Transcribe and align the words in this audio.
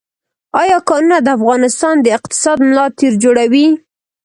آیا 0.61 0.77
کانونه 0.89 1.17
د 1.21 1.27
افغانستان 1.37 1.95
د 2.01 2.07
اقتصاد 2.17 2.57
ملا 2.67 2.85
تیر 2.97 3.13
جوړوي؟ 3.23 3.67